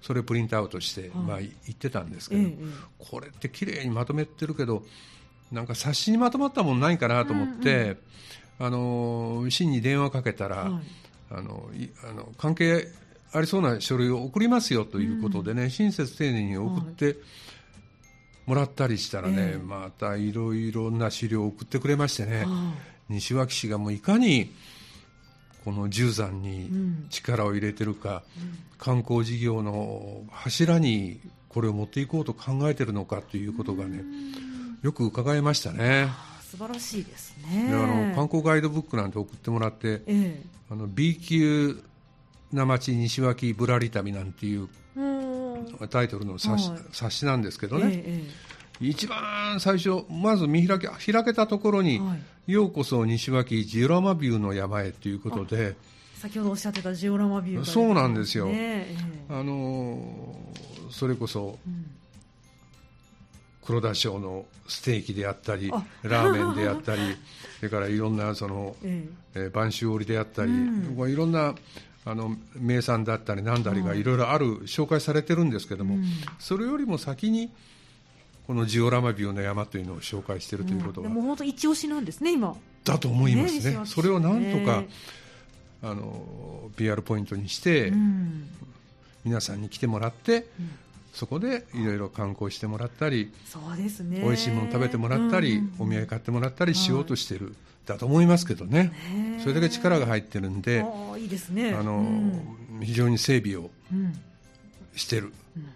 [0.00, 2.48] それをプリントアウトして、まあ、言ってたんですけど、
[2.98, 4.84] これって綺麗にまとめてるけど
[5.50, 7.96] なんか冊子にまとまったもんないかなと思って、
[8.60, 10.82] あの市に電話かけたら、はい、
[11.32, 11.68] あの
[12.08, 12.86] あの関係
[13.32, 17.16] ありそうな書類を送りますよということでね、親切丁寧に送って、はい
[18.46, 22.46] もらったりしたらね、えー、またいろいろな資料を送ってくれましてね、
[23.08, 24.52] 西脇市がもういかに
[25.64, 26.70] この十山に
[27.10, 34.04] 力を入れてるか、うん、観光事業の柱にこれを持っていこうと考えてるのかということがね、
[34.82, 36.08] よく伺いましたね。
[36.42, 37.68] 素晴らしいですね。
[37.68, 41.82] であの観光ガイドブックなんて送ってもらって、えー、あの B 級
[42.52, 44.68] な町西脇ぶらり旅なんていう
[45.88, 48.24] タイトルの冊子,、冊子なんですけどね、え
[48.80, 52.16] え、一番最初まず見開け開けたところに、は
[52.46, 55.76] い、ようこそ西脇ジオラマビューの山へということで
[56.14, 58.86] 先ほどおっしゃってたジオラマビュー、ね、そうなんですよ、え、
[59.28, 60.34] あの
[60.90, 61.96] それこそ、うん
[63.66, 65.70] 黒田省のステーキであったり
[66.02, 67.02] ラーメンであったり
[67.58, 69.50] それからいろんなその、ええ。
[69.52, 71.54] 播州織であったり、うん、いろんな
[72.08, 76.04] あの名産だったり何だりがいろいろある、紹介されてるんですけども、うん、
[76.38, 77.50] それよりも先に
[78.46, 82.56] このジオラマビオの山というのを紹介しているということは、うん、も本当一押しなんですね今。
[82.84, 84.84] だと思いますね、ねそれをなんとか、
[85.82, 87.92] あの PR ポイントにして、
[89.24, 90.46] 皆さんに来てもらって、
[91.16, 94.20] そこでいろいろ観光してもらったりそうですね。
[94.20, 97.54] 美味しいもの食べてもらったり、うんお土産買ってもらったりしようとしてる、
[97.86, 98.92] だと思いますけどね。
[99.42, 100.84] それだけ力が入ってるんで
[101.18, 101.72] いいですね。
[101.72, 103.70] あの、うん、非常に整備を
[104.94, 105.68] してる、うん、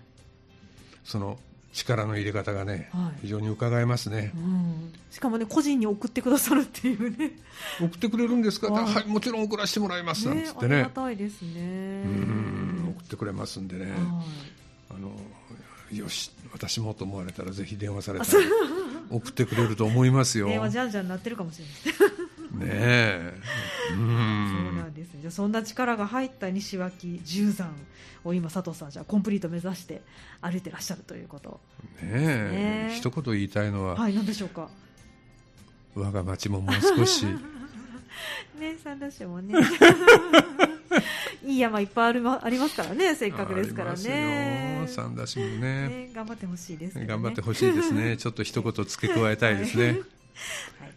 [1.05, 1.38] その
[1.72, 7.33] 力の入れ方がね、はい、非常に伺えますね、うん、しかもね個人に送ってくださるっていうね。
[7.81, 8.70] 送ってくれるんですか？
[8.70, 10.29] はいもちろん送らせてもらいます。
[10.29, 10.76] なんつってね。
[10.76, 12.03] ありがたいですね。
[12.05, 12.94] うん。
[12.98, 13.87] 送ってくれますんでね、
[14.90, 15.11] あの
[15.92, 18.31] よし私もと思われたらぜひ電話されたら
[19.11, 20.46] 送ってくれると思いますよ。
[20.48, 23.35] 電話じゃんじゃんなってるかもしれないねえ。
[23.92, 24.64] うん。
[24.66, 27.74] そうなんですじゃそんな力が入った西脇十山
[28.24, 30.03] を今佐藤さんじゃコンプリート目指して
[30.40, 31.61] 歩いてらっしゃるということ。
[32.03, 32.88] ねえ。
[32.90, 34.68] ね一言言いたいのははい何でしょうか？
[35.94, 37.26] 我が町ももう少し。
[38.59, 39.55] ね三田市もね
[41.50, 44.86] いい山いっぱいあるありますからねせっかくですからね。
[44.86, 48.16] 三田市もね、ね、頑張ってほしいです、ね、頑張ってほしいですね。
[48.18, 49.86] ちょっと一言付け加えたいですね。
[49.86, 50.04] はい、わ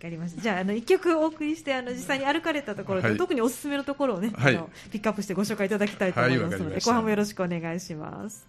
[0.01, 0.41] かりました。
[0.41, 8.45] じゃあ、あの、一曲お送りして、あの、実際に歩かれたところで、はい、特におすすめのところをね、はい、あの、ピックアップしてご紹介いただきたいと思いますので、後半もよろしくお願いします。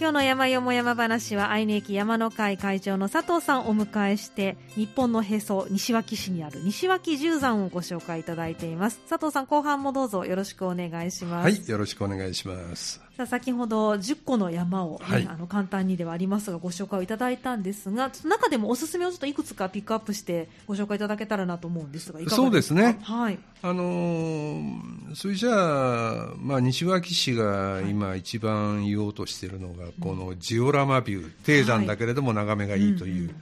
[0.00, 8.98] 今日の山よも山話は愛媛駅山の会会長の佐藤さんをお迎えして日本のへそ西脇市にある西脇十山をご紹介いただいています。
[9.10, 11.44] 佐藤さん後半もどうぞよろしくお願いします。
[11.44, 13.02] はいよろしくお願いします。
[13.20, 23.38] さあ先ほど10個の山を、ねはい、あの簡単にではありますがご紹介をいただいたんですが中でもおすすめをちょっといくつかピックアップしてご紹介いただけたらなと思うんですがそうですね、はい。
[23.62, 33.34] あのー、それじゃあ、まあ、西脇市が今一番言おうとしているのが、はい、このジオラマビュー低山だけれども眺めがいいという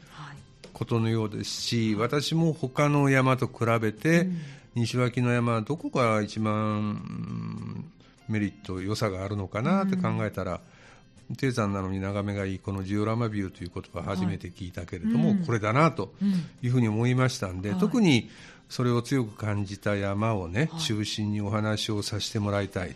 [0.72, 4.26] ことのようですし、私も他の山と比べて、
[4.74, 7.84] 西脇の山どこが一番
[8.28, 10.60] メリット良さがあるのかなって考えたら、
[11.30, 16.12] うん、低山なのに眺めがいいこのジオラマビューという言葉初めて聞いたけれども、はい、これだなと
[16.62, 18.28] いうふうに思いましたんで、特に
[18.68, 22.94] それを強く感じた山をね、はい、中心にお話をさせてもらいたい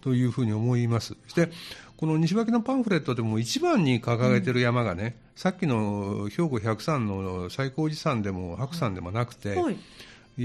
[0.00, 0.24] とい。
[0.24, 1.16] うふうに思います。
[1.28, 1.50] そして
[1.96, 9.76] この西脇のパンフレットでも一番に掲げている山がね、うん、さっきの兵庫百山の最高寺山でも白山でもなくて、はい、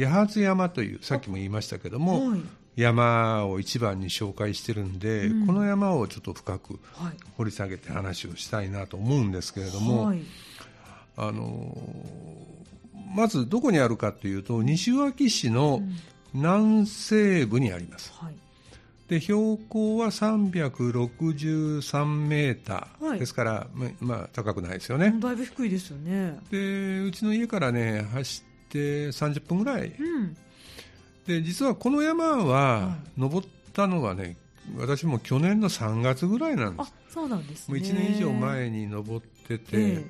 [0.06, 2.34] 八幡山というさっきも言いましたけども、
[2.78, 6.80] 山を一番に紹介してるんで、うん、この山をちょっと深く
[7.36, 10.22] 掘り下げて話をしたいなと思うんですけれども、はい、
[11.18, 11.76] あの
[13.16, 15.82] まずどこにあるかというと西脇市の
[16.34, 18.13] 南西部にあります。
[18.16, 18.36] はい、
[19.08, 25.16] で標高は363メーター、はい、ですから、ままあ、高くないですよね。
[25.20, 26.38] だいぶ低いですよね。
[26.52, 29.92] でうちの家からね走って30分ぐらい。
[31.28, 34.38] うんで実はこの山は登ったのはね、
[34.78, 36.94] 私も去年の3月ぐらいなんです。
[37.10, 40.06] そうなんです、ね、もう1年以上前に登ってて、え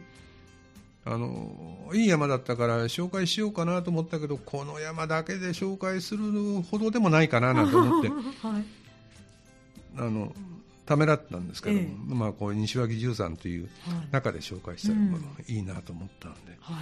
[1.06, 8.10] ー、あのいい山だったから紹介しようかなと思ったけどこの山だけで紹介するほどでもないかななんて思って、
[8.45, 8.65] はい、
[9.97, 10.34] あの
[10.86, 13.69] ためらったんですけど、えー、まあ、こう西脇十山という
[14.12, 14.99] 中で紹介したら、
[15.47, 16.82] いいなと思ったんで、は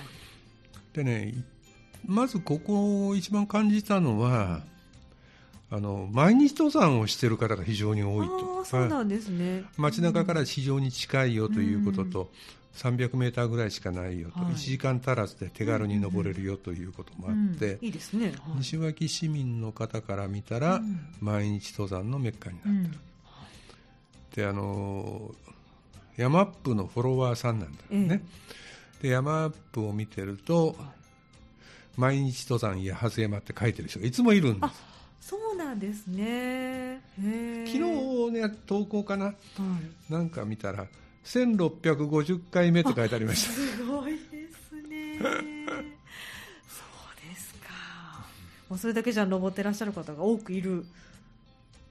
[0.93, 1.34] い、でね
[2.08, 4.62] まずここ一番感じたのは
[5.72, 8.65] あの毎日登山をしている方が非常に多いと。
[8.65, 12.32] そうなんですね、街中から非常に近いよということと、
[12.84, 20.82] うん、300メーターぐらいしかないよと、はい、1時間足らずで手軽に登れるよということもあって、いいですね、西脇市民の方から見たら、
[21.20, 22.91] 毎日登山のメッカになって
[24.39, 25.32] る、であの
[26.18, 28.24] ヤマップのフォロワーさんなんだよね、
[29.02, 30.76] でヤマップを見てると、
[31.97, 34.73] 毎日登山やはず山って書いてる人がいつもいるんです。
[35.21, 37.01] そうなんですね。
[37.17, 37.31] 昨
[37.71, 37.79] 日
[38.31, 39.34] ね投稿かな、は
[40.10, 40.86] い、なんか見たら
[41.23, 43.53] 1650回目って書いてありました。
[43.53, 44.23] すごいです
[44.88, 45.17] ね。
[45.19, 45.25] そう
[47.27, 47.71] ですか。
[48.69, 50.86] もうそれだけじゃ登ってらっしゃる方が多くいる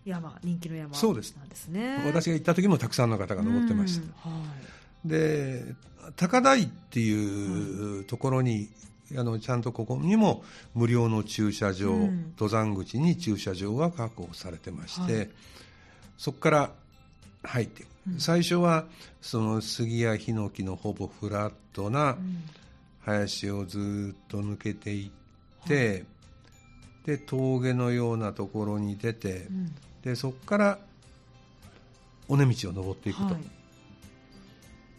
[0.04, 1.68] 山人気の山そうですなんです。
[1.68, 4.36] ね私が行った時もたくさんの方が登ってました、は
[5.04, 5.74] い、で
[6.16, 8.68] 高台っていうところに
[9.16, 15.31] あのちゃんとここにも無料の駐車場、うん、登山口に駐車場が確保されてまして、はい、
[16.18, 16.70] そこから
[17.42, 17.85] 入って
[18.18, 18.85] 最初は
[19.20, 22.16] その杉やヒノキのほぼフラットな
[23.05, 25.11] 林をずっと抜けてい
[25.64, 26.05] って、はい、
[27.07, 30.79] で峠のようなところに出て、うん、でそこから
[32.29, 33.35] 尾根道を登っていくと。
[33.35, 33.37] い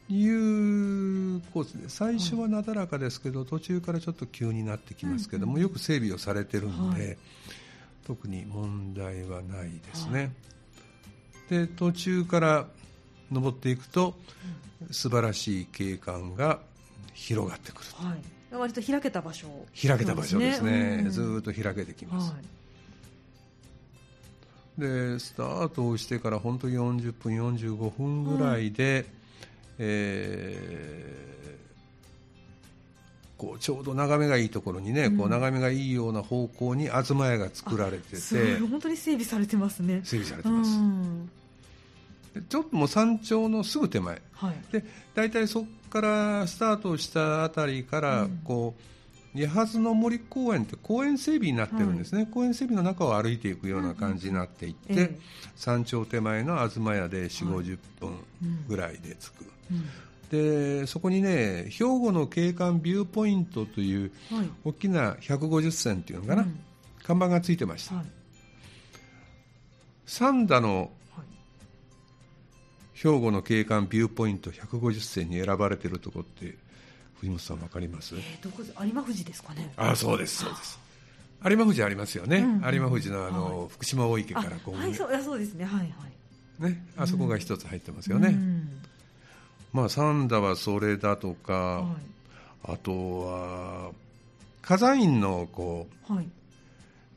[0.07, 7.17] うコースで最初はなだらかですけど、途中からちょっと急になってきますけども、よく整備をされてるんで、
[8.05, 10.31] 特に問題はないですね。
[11.49, 12.67] で途中から
[13.31, 14.15] 登っていくと、
[14.91, 16.59] 素晴らしい景観が
[17.13, 19.47] 広がってくる、はい、割と開けた場所、
[19.79, 22.37] 開けた場所ですね、うん、ずっと開けてきます、は
[24.77, 29.05] い、でスタートをしてから本当40分45分ぐらいで、はい、
[29.79, 31.25] えー
[33.37, 40.01] こうちょうど眺めがいいところにね、うん、こう眺めがいいような方向に東屋が作られてて本当に整備されてますね。
[40.03, 41.29] 整備されてます、うん。
[42.47, 44.83] ちょっともう山頂のすぐ手前、はい、で
[45.13, 48.73] 大体そこからスタートしたあたりからこ
[49.35, 54.99] う、うん、八の森公園って公園整備になってるんですね、はい、公園整備の中を歩いていくような感じになっていって、うん。
[54.99, 55.19] ええ、
[55.57, 58.11] 山頂手前の東屋で4 5 0分
[58.69, 59.47] ぐらいで着く、うん、
[60.31, 64.11] でそこにね兵庫の景観ビューポイントという、
[64.63, 66.45] 大きな150線っていうのかな、
[67.03, 68.03] 看板がついてました、
[70.05, 70.89] 三田の
[72.93, 76.57] 兵庫の景観ビューポイント150選に選ばれているところって
[77.19, 79.71] 藤本さん分かります、えー、どこ有馬富士ですかね。
[79.75, 80.79] あそうですそうです。
[81.43, 85.65] 有馬富士ありますよね、うん、有馬富士のあの、はい、福島大池からこう、はい、そうそうですね。
[85.65, 86.71] はいはい。
[86.71, 88.69] ねあそこが一つ入ってますよね、うん、
[89.75, 91.81] まあ三田はそれだとか、は
[92.69, 93.91] い、あとは
[94.61, 96.27] 火山院のこう、はい。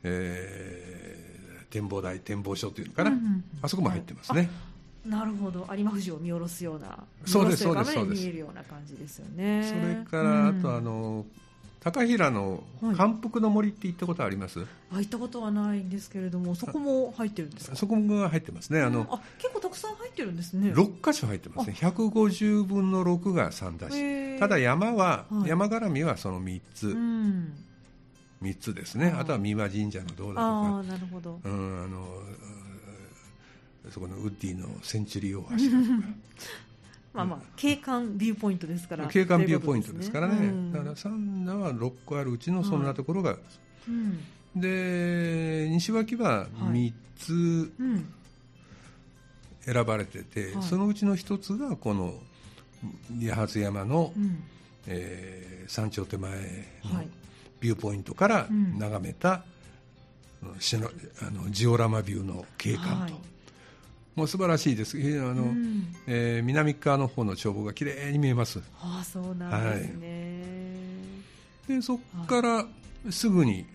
[0.03, 4.49] えー、展望台展望所というのかな、うんうんうん、あそこも入ってますね、
[5.05, 5.67] なるほど。
[5.71, 8.21] 有馬富士を見下ろすようなそうですそうですそうです。
[8.21, 9.63] 見えるような感じですよね。
[9.67, 11.25] それから、あとあの
[11.81, 12.63] 高平の
[12.95, 17.75] 反復の森って行ったことあります、はい、あ行ったことはないんですけれどもそこも入ってるんですか？
[17.77, 18.81] そこも入ってますね。
[18.81, 20.73] あの、あ結構たくさん入ってるんですね。
[20.73, 21.75] 6箇所入ってますね。
[21.79, 27.53] 150分の6が三田市ただ山は、はい、山絡みはその3つ、うん。
[28.41, 29.13] 3つですね。
[29.17, 30.41] あとは三輪神社のどうだとか。
[30.41, 32.21] あなるほど、うん、あの
[33.89, 36.07] そこのウッディのセンチュリー大橋とか
[37.13, 39.07] まあまあ景観ビューポイントですから。
[39.07, 43.39] 景観ビューポイントですからね、うん、だから三田は6個あるうちのそんなところが、はい。
[43.89, 44.19] うん、
[44.55, 47.71] で西脇は3つ
[49.61, 52.13] 選ばれてて、はい、そのうちの1つがこの
[53.31, 54.43] 八幡山の、うん、
[54.87, 56.37] えー、山頂手前の
[57.59, 59.43] ビューポイントから眺めた、
[60.43, 63.29] うん、あのジオラマビューの景観と。
[64.15, 64.97] もう素晴らしいです。
[64.97, 64.99] あ
[65.33, 68.59] の、うん、えー、南側の方の眺望が綺麗に見えます。
[68.81, 70.43] ああ、そうなんですね。
[71.67, 72.65] はい、で、そこから
[73.09, 73.65] すぐに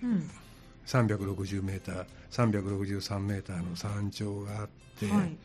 [0.86, 4.68] 360メーター、363メーターの山頂があっ
[4.98, 5.36] て、はい、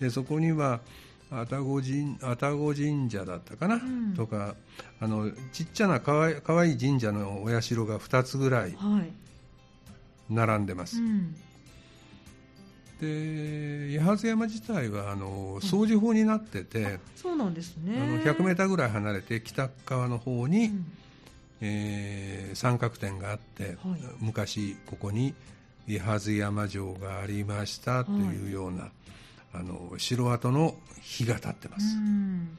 [0.00, 0.80] でそこには
[1.30, 4.54] 愛宕神愛宕神社だったかな、うん、とか
[5.00, 8.76] あのちっちゃなかわいかわいい神社のお社が2つぐらい
[10.28, 10.96] 並んでます。
[10.96, 11.34] はいうん
[13.02, 18.00] で八幡山自体はあの掃除法になってて、そうなんですね。
[18.00, 20.86] あの100メーターぐらい離れて北側の方に、うん、
[21.62, 23.76] えー、三角点があって、はい、
[24.20, 25.34] 昔ここに
[25.88, 28.90] 八幡山城がありましたというような、はい、
[29.54, 32.58] あの城跡の碑が立ってます、うん、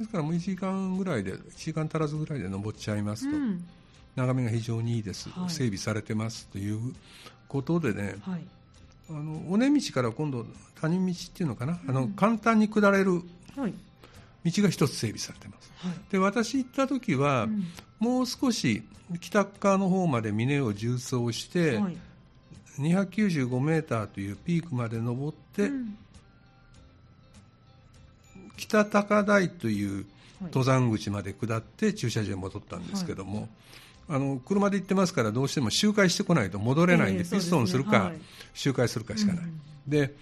[0.00, 3.64] ですからもう1時間ぐらいで1時間足らずぐらいで登っちゃいますと、うん、
[4.16, 6.92] 眺めが非常にいいです、はい、整備されてますという
[7.46, 8.40] ことでね、はい
[9.10, 10.46] あの尾根道から今度
[10.80, 13.22] 谷道っていうのかな、うん、あの簡単に下れる
[13.56, 13.72] 道
[14.62, 17.64] が一つ整備されてます、はい、で私行った時は、うん、
[17.98, 18.82] もう少し
[19.20, 21.96] 北側の方まで峰を縦走して、はい、
[22.78, 25.98] 295メーターというピークまで登って、うん、
[28.56, 30.06] 北高台という
[30.40, 33.48] 登山口まで下って駐車場に戻ったんですけども、はい
[34.12, 38.20] あの車で行ってますからどうしても周回してこないと戻れないんで、えー、ピストンするか、はい、
[38.54, 40.16] 周回するかしかない、うん、で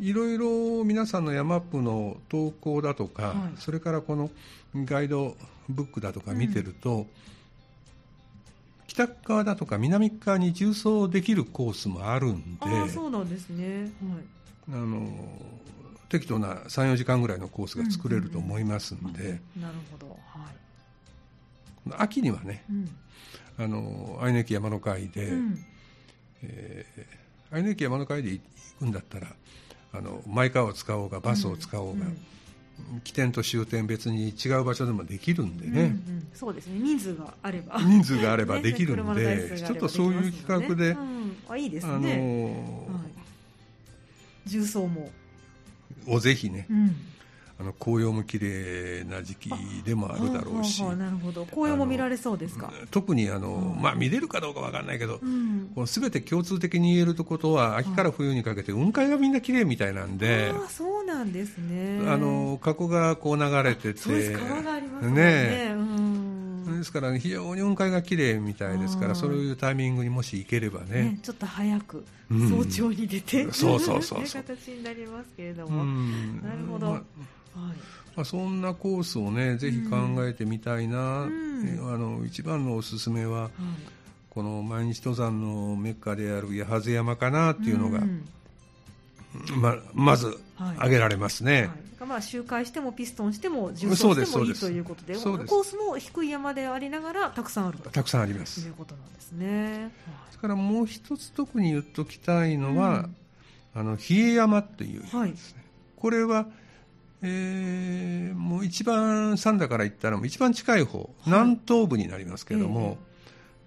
[0.00, 4.28] いろいろ皆さんの山アップの投稿だとか、はい、それからこの
[4.74, 5.36] ガイド
[5.68, 7.06] ブックだとか見てると、うん、
[8.88, 13.92] 北側だとか南側に縦走できるコースもあるんであそうなんですね、
[14.68, 15.08] はい、あの
[16.08, 20.62] 適当な34時間ぐらいのコースが作れると思いますんで、なるほど、はい
[21.98, 22.88] 秋にはね、うん、
[23.58, 25.64] あの愛の駅山の会で、うん、
[26.42, 28.42] えー、愛の駅山の会で行
[28.78, 29.28] くんだったら
[29.92, 32.06] あのマイカーを使おうがバスを使おうが、
[33.04, 36.78] 起点と終点別に違う場所でもできるんでね、うんうん、そうですね。
[36.78, 37.78] 人数があれば。
[37.78, 43.00] 人数があればできるんで、ね、ちょっとそういう企画で、うん、あいいですね、あのーは
[44.46, 45.10] い、重曹も。
[46.08, 46.96] をぜひね、うん
[47.62, 49.50] あの紅葉も綺麗な時期
[49.84, 51.46] でもあるだろうし、なるほど。
[51.46, 52.72] 紅葉も見られそうですか？
[52.90, 62.00] 特にあの、まあ、見れるかどうか分からないけど、うん、この全て共通的に言えることは秋から冬にかけて雲海がみんな綺麗みたいなんであそうなんですね。
[62.08, 65.14] あの河口がこう流れてて川がありますね。
[65.14, 66.78] ね、うん。
[66.78, 74.26] ですから非常に雲海が綺麗みたいですからそういうタイミングにもし行ければね、ね、ちょっと早く早朝に出て、うん、そうそうそう。
[74.26, 77.02] そう形になりますけれども、なるほど、ま
[77.54, 79.96] まあ、そんなコースをねぜひ考
[80.26, 83.50] えてみたいな、うん、あの一番のおすすめは、
[84.28, 88.24] この毎日登山のメッカである八幡山かなっていうのが、うん、
[89.56, 91.52] ままず挙げられますね。
[91.52, 91.62] はい。
[91.62, 97.90] はいまあ、周回してもピストンしても重走してもいいということでコースも低い山でありながらたくさんあると。
[97.90, 98.60] たくさんあります。
[98.60, 99.90] いうことなんですね。
[100.30, 103.08] それからもう一つ特に言っときたいのは、
[103.74, 105.64] うん、あの比叡山という山ですね、はい、
[105.96, 106.46] これは
[107.22, 112.98] えー、もう一番三田から行ったらも一番近い方、はい、南東部になりますけれども、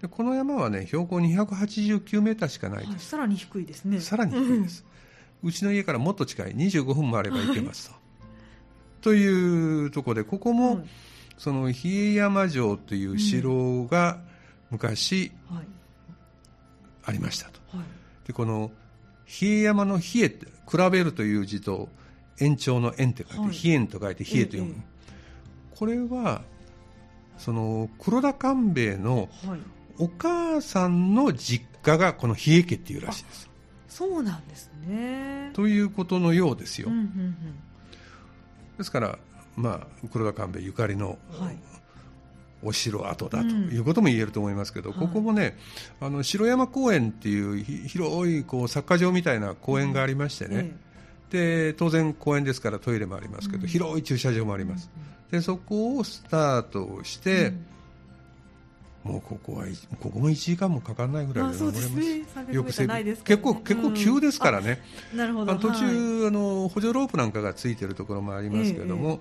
[0.00, 4.00] ー、でこの山はね標高289メーターしかないです、はい、さらに低いですね。
[4.00, 4.84] さらに低いです、
[5.42, 10.84] うちの家からもっと近い25分もあれば行けますと、はい、というところでここも、
[11.38, 14.20] その比叡山城という城が
[14.70, 15.32] 昔
[17.04, 17.60] ありましたと、
[18.26, 18.70] でこの
[19.24, 21.88] 比叡山の比叡って比べるという字と
[22.38, 26.42] 延長の円って書いて、はい、と書いて比叡と読む、ええ、これは
[27.38, 29.28] その黒田官兵衛の
[29.98, 33.50] お母さんの実家がこの比叡家っていうらしいです。
[33.88, 35.50] そうなんですね。
[35.54, 37.36] ということのようですよ、うんうんうん、
[38.76, 39.18] ですから
[39.56, 41.56] まあ黒田官兵衛ゆかりの、はい。
[42.62, 45.56] お城跡だということも言えると思いますけど、うん、ここもね、
[46.00, 50.85] あの城山公園っていう広いこうサッカー場みたいな公園がありましてね、え
[51.30, 54.90] で当然公園ですからトイレもありますけど、うん、広い駐車場もあります、
[55.30, 57.52] でそこをスタートして、
[59.04, 59.64] うん、もうここは
[60.00, 62.66] ここも1時間もかからないぐらいで登れます、ね、よく
[63.24, 64.80] 結構結構急ですからね、
[65.14, 65.56] なるほど。
[65.56, 69.20] 途中、はい、あの補助ロープなんかがついてるところもありますけれども、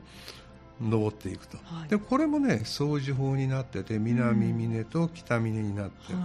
[0.81, 6.19] えー、登っていくと、はい、でこれもね掃除法になってて南峰と北峰になって、は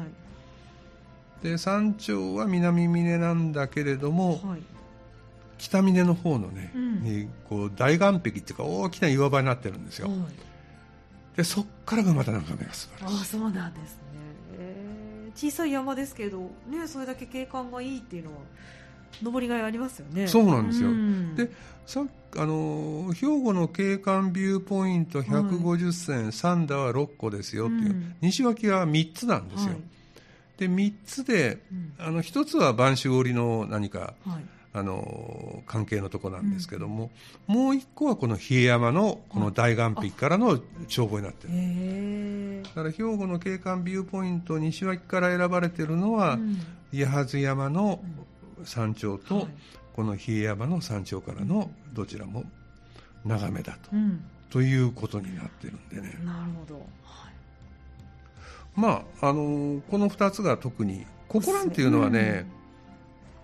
[1.42, 4.62] い、で山頂は南峰なんだけれども、はい
[5.61, 10.18] 北峰の方のね、うん、にこう大岩壁っていうか大きな岩場になってるんですよ、はい、
[11.36, 13.20] でそっからがまた眺めが素晴らしい。
[13.20, 14.00] あそうなんですね、
[14.58, 18.38] えー、小さい山ですけどねそれだけ景観がいいっていうのは
[19.22, 20.28] 登りがいありますよね。
[20.28, 21.50] そうなんですよ、うん、で
[21.84, 22.04] さ
[22.36, 29.80] あの兵庫の景観ビューポイント150線、はい、三田は6個ですよっていう、うん、西脇は3つなんですよ、はい、
[30.56, 37.10] で3つで、うん、あの1つは播州織の何か、はいあの関係のとこなんですけども、
[37.48, 42.62] うん、もう一個はこの比叡山のこの大岩壁からの眺望になってる。
[42.62, 46.56] だから兵庫の景観ビューポイント西脇から選ばれているのは、うん、
[47.04, 48.00] 八幡山の
[48.64, 49.48] 山頂と、はい、
[49.92, 52.44] この比叡山の山頂からのどちらも
[53.24, 56.16] 眺めだと、うん、ということになってるんでね。
[56.24, 57.32] なるほど、はい、
[58.76, 62.46] まああのこの2つが特にここなんていうのはね、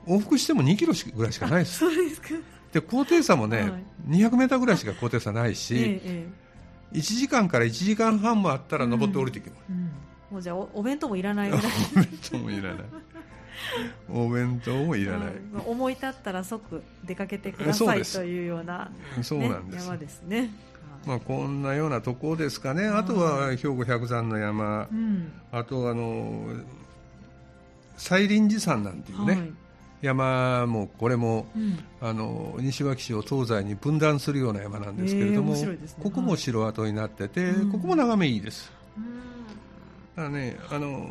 [0.07, 1.79] 往復しても2キロぐらいしかないです。
[1.79, 2.29] そうですか。
[2.73, 3.71] で高低差もね、はい、
[4.09, 6.29] 200メーターぐらいしか高低差ないし、ええ、
[6.93, 9.91] 1時間から1時間半もあったら登って降りてきます、うんうん、
[10.33, 11.67] もうじゃあお弁当もいらないぐらい。
[11.97, 12.85] お弁当もいらない。
[14.11, 19.87] お弁当もいらない、 うん、思い立ったら即出かけてくださいというような、ね、そうなんです。
[19.87, 20.51] 山ですね。
[21.07, 26.49] まあ、こんなようなところですかね、あとは兵庫百山の山、うん、あとあの
[27.97, 29.53] 西林寺山なんていうね、はい
[30.03, 38.71] 山もこれも、うん、あの西脇市を東西に分断するような山なんですけれども、えーね、ここも城跡になってて、はい、ここも眺めいいです。
[38.97, 39.11] うん、だ
[40.17, 41.07] からねあの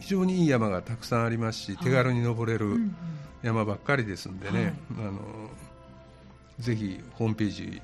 [0.00, 2.76] 非常にいい山がたくさんありますし、手軽に登れる
[3.42, 5.20] 山ばっかりですんでね、はい、あの
[6.60, 7.82] ぜひホームページ。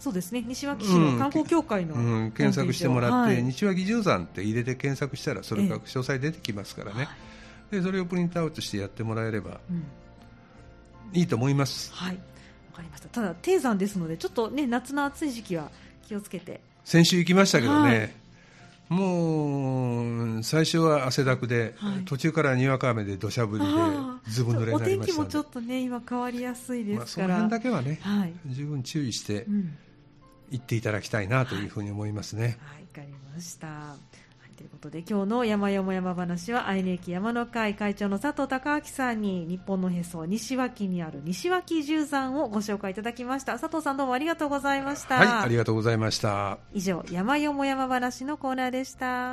[0.00, 0.44] そうですね。
[0.46, 7.08] 西脇市の観光協会の、うん、検索してもらって、はい、西脇十山って入れて検索したらそれが詳細出てきますからね。
[7.28, 7.34] えー
[7.74, 9.84] でそれをプリントアウトしてやってもらえれば、うん、
[11.12, 11.92] いいと思います。
[11.92, 12.16] はい。
[12.16, 13.08] わかりました。
[13.08, 15.70] ただ低山ですのでちょっとね夏の暑い時期は
[16.06, 16.60] 気をつけて。
[16.84, 18.14] 先週行きましたけどね、
[18.90, 23.64] はい、もう最初は汗だくで、はい、途中からにわか雨で土砂降りで
[24.30, 29.46] ずぶ濡れになりましたお天気もちょっとね今変わりやすいですから、まあ、その辺だけはね、はい、十分注意して
[30.50, 32.58] 行っていただきたいなというふうに思いますね。
[32.60, 33.96] はい、わ、かりました。
[34.56, 43.58] ということで今日の山よも山話は愛媛駅山の会会長の佐藤孝明さんに日本のへそ西脇にある西脇十山をご紹介いただきました。
[43.58, 45.16] 佐藤さんどうもありがとうございました。
[45.16, 46.58] はいありがとうございました。
[46.72, 49.32] 以上山よも山話のコーナーでした